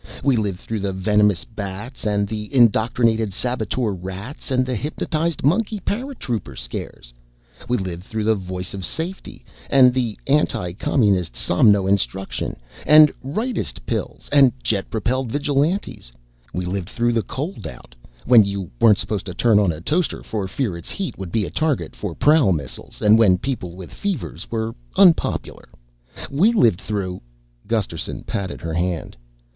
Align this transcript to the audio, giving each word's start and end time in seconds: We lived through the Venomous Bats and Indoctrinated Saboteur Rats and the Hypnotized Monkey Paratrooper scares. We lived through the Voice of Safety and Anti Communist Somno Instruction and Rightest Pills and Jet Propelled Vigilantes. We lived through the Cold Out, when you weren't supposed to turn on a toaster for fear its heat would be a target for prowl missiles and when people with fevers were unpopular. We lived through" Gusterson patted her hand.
We 0.23 0.35
lived 0.35 0.57
through 0.61 0.79
the 0.79 0.93
Venomous 0.93 1.45
Bats 1.45 2.07
and 2.07 2.31
Indoctrinated 2.31 3.35
Saboteur 3.35 3.91
Rats 3.93 4.49
and 4.49 4.65
the 4.65 4.75
Hypnotized 4.75 5.43
Monkey 5.43 5.79
Paratrooper 5.79 6.55
scares. 6.55 7.13
We 7.69 7.77
lived 7.77 8.03
through 8.05 8.23
the 8.23 8.33
Voice 8.33 8.73
of 8.73 8.83
Safety 8.83 9.45
and 9.69 9.95
Anti 10.25 10.73
Communist 10.73 11.33
Somno 11.35 11.85
Instruction 11.87 12.55
and 12.87 13.13
Rightest 13.21 13.85
Pills 13.85 14.27
and 14.31 14.51
Jet 14.63 14.89
Propelled 14.89 15.31
Vigilantes. 15.31 16.11
We 16.51 16.65
lived 16.65 16.89
through 16.89 17.13
the 17.13 17.21
Cold 17.21 17.67
Out, 17.67 17.93
when 18.25 18.43
you 18.43 18.71
weren't 18.81 18.97
supposed 18.97 19.27
to 19.27 19.35
turn 19.35 19.59
on 19.59 19.71
a 19.71 19.81
toaster 19.81 20.23
for 20.23 20.47
fear 20.47 20.75
its 20.75 20.89
heat 20.89 21.15
would 21.19 21.31
be 21.31 21.45
a 21.45 21.51
target 21.51 21.95
for 21.95 22.15
prowl 22.15 22.53
missiles 22.53 23.03
and 23.03 23.19
when 23.19 23.37
people 23.37 23.75
with 23.75 23.93
fevers 23.93 24.49
were 24.49 24.73
unpopular. 24.95 25.69
We 26.31 26.53
lived 26.53 26.81
through" 26.81 27.21
Gusterson 27.67 28.23
patted 28.23 28.61
her 28.61 28.73
hand. 28.73 29.15